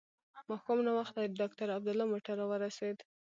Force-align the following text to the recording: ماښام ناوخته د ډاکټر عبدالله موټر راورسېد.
ماښام 0.49 0.79
ناوخته 0.87 1.19
د 1.23 1.31
ډاکټر 1.41 1.67
عبدالله 1.77 2.05
موټر 2.11 2.35
راورسېد. 2.39 2.97